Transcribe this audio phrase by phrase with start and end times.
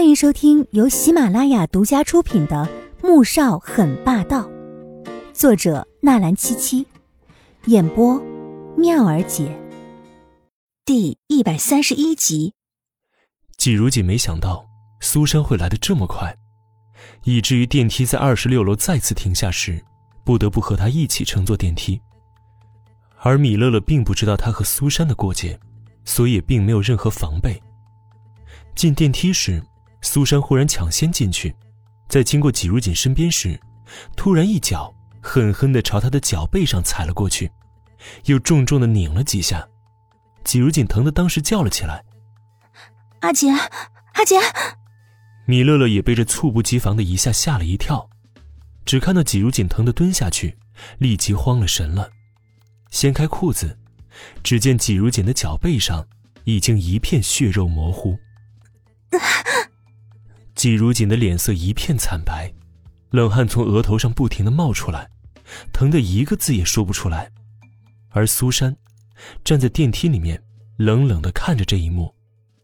[0.00, 2.66] 欢迎收听由喜马拉雅独家出品的
[3.06, 4.48] 《穆少很霸道》，
[5.34, 6.86] 作者纳兰七七，
[7.66, 8.18] 演播
[8.78, 9.54] 妙儿姐，
[10.86, 12.54] 第一百三十一集。
[13.58, 14.64] 季如锦没想到
[15.02, 16.34] 苏珊会来的这么快，
[17.24, 19.84] 以至于电梯在二十六楼再次停下时，
[20.24, 22.00] 不得不和他一起乘坐电梯。
[23.18, 25.60] 而米乐乐并不知道他和苏珊的过节，
[26.06, 27.62] 所以也并没有任何防备。
[28.74, 29.62] 进电梯时。
[30.02, 31.54] 苏珊忽然抢先进去，
[32.08, 33.58] 在经过纪如锦身边时，
[34.16, 37.50] 突然一脚狠狠地朝他的脚背上踩了过去，
[38.24, 39.66] 又重重地拧了几下。
[40.42, 42.02] 纪如锦疼得当时叫了起来
[43.20, 44.36] ：“阿杰，阿杰！”
[45.46, 48.08] 米乐乐也被这猝不及防的一下吓了一跳，
[48.86, 50.56] 只看到纪如锦疼得蹲下去，
[50.98, 52.10] 立即慌了神了，
[52.90, 53.78] 掀开裤子，
[54.42, 56.06] 只见纪如锦的脚背上
[56.44, 58.18] 已经一片血肉模糊。
[60.60, 62.52] 季如锦的脸色一片惨白，
[63.12, 65.08] 冷汗从额头上不停的冒出来，
[65.72, 67.32] 疼得一个字也说不出来。
[68.10, 68.76] 而苏珊
[69.42, 70.38] 站在电梯里面，
[70.76, 72.14] 冷冷的看着这一幕，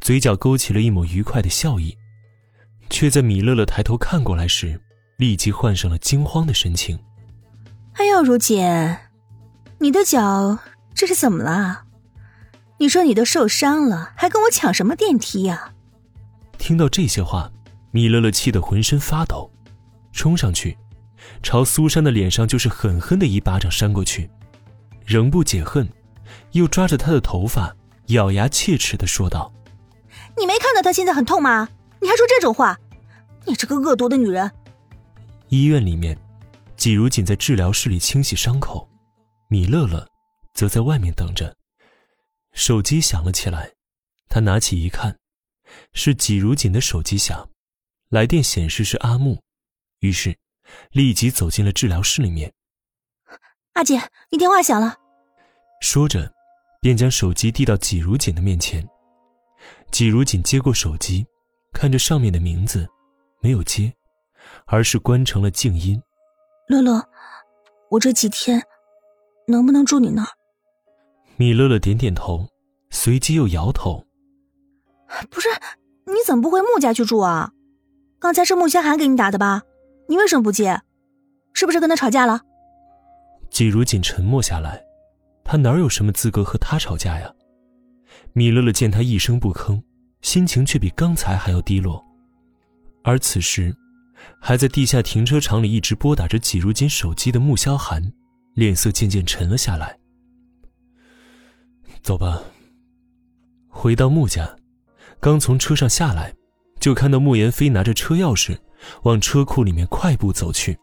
[0.00, 1.98] 嘴角勾起了一抹愉快的笑意，
[2.88, 4.80] 却在米乐乐抬头看过来时，
[5.16, 6.96] 立即换上了惊慌的神情。
[7.94, 8.64] 哎呦，如锦，
[9.80, 10.60] 你的脚
[10.94, 11.86] 这是怎么了？
[12.78, 15.72] 你说你都受伤了，还跟我抢什么电梯呀？
[16.56, 17.50] 听到这些话。
[17.92, 19.50] 米乐乐气得浑身发抖，
[20.12, 20.76] 冲上去，
[21.42, 24.30] 朝苏珊的脸上就是狠狠的一巴掌扇过去，
[25.04, 25.88] 仍不解恨，
[26.52, 27.74] 又抓着她的头发，
[28.06, 29.52] 咬牙切齿的说道
[30.38, 31.68] ：“你没看到她现在很痛吗？
[32.00, 32.78] 你还说这种话，
[33.44, 34.50] 你这个恶毒的女人！”
[35.48, 36.16] 医院里面，
[36.76, 38.88] 季如锦在治疗室里清洗伤口，
[39.48, 40.06] 米乐乐
[40.54, 41.54] 则在外面等着。
[42.52, 43.72] 手机响了起来，
[44.28, 45.16] 他拿起一看，
[45.92, 47.48] 是季如锦的手机响。
[48.10, 49.40] 来电显示是阿木，
[50.00, 50.36] 于是
[50.90, 52.52] 立即走进了治疗室里面。
[53.74, 54.96] 阿姐，你电话响了。
[55.80, 56.32] 说着，
[56.80, 58.84] 便将手机递到季如锦的面前。
[59.92, 61.24] 季如锦接过手机，
[61.72, 62.84] 看着上面的名字，
[63.40, 63.92] 没有接，
[64.66, 66.02] 而是关成了静音。
[66.68, 67.00] 乐乐，
[67.92, 68.60] 我这几天
[69.46, 70.28] 能不能住你那儿？
[71.36, 72.48] 米乐乐点点头，
[72.90, 74.04] 随即又摇头。
[75.30, 75.48] 不是，
[76.06, 77.52] 你怎么不回穆家去住啊？
[78.20, 79.62] 刚才是穆萧寒给你打的吧？
[80.06, 80.78] 你为什么不接？
[81.54, 82.42] 是不是跟他吵架了？
[83.50, 84.84] 季如锦沉默下来，
[85.42, 87.32] 他哪有什么资格和他吵架呀？
[88.34, 89.82] 米乐乐见他一声不吭，
[90.20, 92.04] 心情却比刚才还要低落。
[93.02, 93.74] 而此时，
[94.38, 98.12] 还在地下停车场里一直拨打着季如锦手机的穆萧寒，
[98.52, 99.98] 脸色渐渐沉了下来。
[102.02, 102.42] 走吧。
[103.66, 104.56] 回到穆家，
[105.20, 106.34] 刚从车上下来。
[106.80, 108.56] 就看到莫言飞拿着车钥匙，
[109.02, 110.76] 往车库里面快步走去。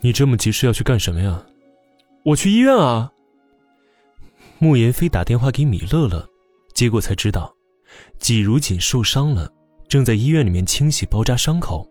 [0.00, 1.44] 你这么急是要去干什么呀？
[2.24, 3.10] 我去医院啊。
[4.58, 6.24] 莫言飞打电话给米乐乐，
[6.72, 7.52] 结果才知道，
[8.18, 9.52] 季如锦受伤了，
[9.88, 11.84] 正在医院里面清洗包扎伤口。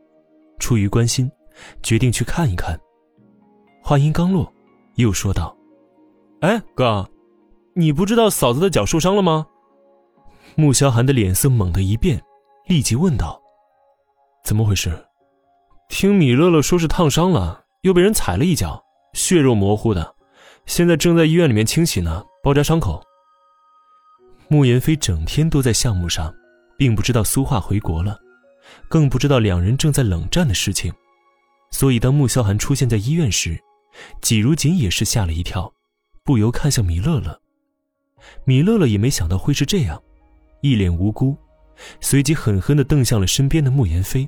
[0.57, 1.29] 出于关心，
[1.83, 2.79] 决定去看一看。
[3.83, 4.49] 话音刚落，
[4.95, 5.53] 又说道
[6.39, 7.05] ：“哎，哥，
[7.73, 9.45] 你不知道嫂子的脚受伤了吗？”
[10.55, 12.21] 穆萧寒的脸色猛地一变。
[12.71, 13.37] 立即问道
[14.45, 14.97] ：“怎么回事？
[15.89, 20.15] 听米乐乐说是烫伤了，又被人踩了一脚，血肉模糊的，
[20.65, 23.03] 现在正在医院里面清洗呢，包扎伤口。”
[24.47, 26.33] 穆言飞整天都在项目上，
[26.77, 28.17] 并不知道苏画回国了，
[28.87, 30.93] 更不知道两人正在冷战的事情，
[31.71, 33.59] 所以当穆萧寒出现在医院时，
[34.21, 35.69] 季如锦也是吓了一跳，
[36.23, 37.37] 不由看向米乐乐。
[38.45, 40.01] 米乐乐也没想到会是这样，
[40.61, 41.37] 一脸无辜。
[41.99, 44.27] 随即狠狠地瞪向了身边的穆言飞。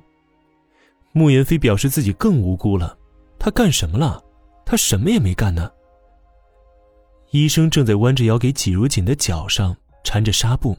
[1.12, 2.98] 穆言飞表示自己更无辜了，
[3.38, 4.24] 他干什么了？
[4.66, 5.70] 他什么也没干呢。
[7.31, 10.78] 医生正在弯着腰给纪如锦的脚上缠着纱布，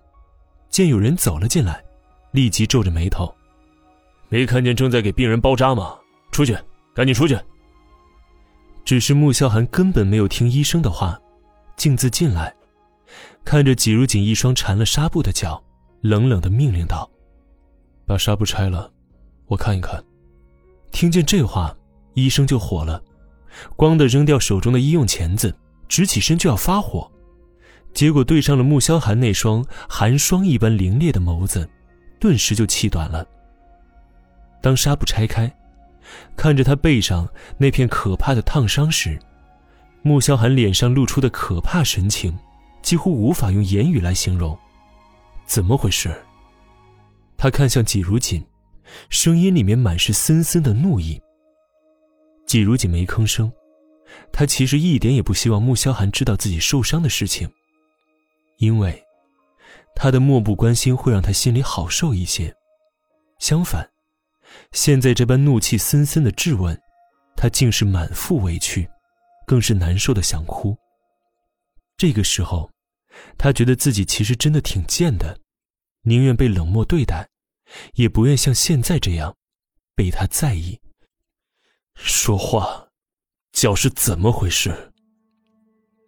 [0.70, 1.84] 见有人走了进来，
[2.32, 3.32] 立即皱着眉头
[4.28, 5.96] ：“没看见正在给病人包扎吗？
[6.32, 6.56] 出去，
[6.94, 7.38] 赶紧出去！”
[8.84, 11.18] 只是穆萧寒根本没有听医生的话，
[11.76, 12.54] 径自进来，
[13.44, 15.62] 看着纪如锦一双缠了纱布的脚。
[16.04, 17.10] 冷冷的命令道
[18.04, 18.92] ：“把纱布拆了，
[19.46, 20.04] 我看一看。”
[20.92, 21.74] 听见这话，
[22.12, 23.02] 医生就火了，
[23.74, 25.56] 咣的扔掉手中的医用钳子，
[25.88, 27.10] 直起身就要发火，
[27.94, 31.66] 结果对上了穆萧寒那双寒霜一般凌冽的眸子，
[32.20, 33.26] 顿时就气短了。
[34.60, 35.50] 当纱布拆开，
[36.36, 39.18] 看着他背上那片可怕的烫伤时，
[40.02, 42.38] 穆萧寒脸上露出的可怕神情，
[42.82, 44.54] 几乎无法用言语来形容。
[45.46, 46.14] 怎么回事？
[47.36, 48.44] 他看向季如锦，
[49.10, 51.20] 声音里面满是森森的怒意。
[52.46, 53.52] 季如锦没吭声，
[54.32, 57.50] 他其实一点也不希望穆萧寒知道自己受伤的事情，
[58.58, 59.02] 因为
[59.94, 62.54] 他的漠不关心会让他心里好受一些。
[63.38, 63.90] 相反，
[64.72, 66.78] 现在这般怒气森森的质问，
[67.36, 68.88] 他竟是满腹委屈，
[69.46, 70.76] 更是难受的想哭。
[71.96, 72.70] 这个时候，
[73.36, 75.38] 他觉得自己其实真的挺贱的，
[76.02, 77.28] 宁愿被冷漠对待，
[77.94, 79.36] 也不愿像现在这样
[79.94, 80.80] 被他在意。
[81.94, 82.88] 说话，
[83.52, 84.92] 脚是怎么回事？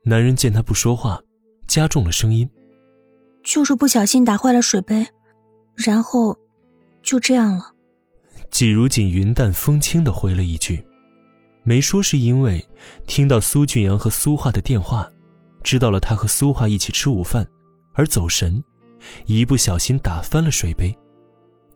[0.05, 1.21] 男人见他不说话，
[1.67, 2.49] 加重了声音
[3.45, 5.07] ：“就是不小心打坏了水杯，
[5.75, 6.37] 然后
[7.03, 7.73] 就这样了。”
[8.51, 10.85] 季如锦云淡风轻的回了一句，
[11.65, 12.65] 没说是因为
[13.07, 15.11] 听到苏俊阳和苏画的电话，
[15.67, 17.45] 知道了他和苏画一起吃午饭，
[17.93, 18.63] 而走神，
[19.25, 20.97] 一不小心打翻了水杯，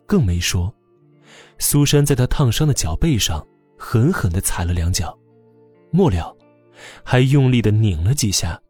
[0.05, 0.73] 更没说
[1.59, 3.45] 苏珊在他烫伤的脚背上。
[3.83, 5.17] 狠狠地踩了两脚，
[5.91, 6.37] 末了，
[7.03, 8.61] 还用力地拧了几下，